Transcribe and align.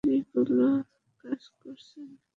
হিসকেড়িগুলো 0.03 0.67
কাজ 1.23 1.41
করছে 1.59 1.97
না। 2.05 2.15